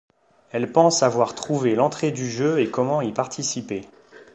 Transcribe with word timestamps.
Elle 0.51 0.71
pense 0.71 1.03
avoir 1.03 1.35
trouvé 1.35 1.75
l'entrée 1.75 2.09
du 2.09 2.27
jeu 2.27 2.59
et 2.59 2.71
comment 2.71 3.03
y 3.03 3.11
participer. 3.11 3.83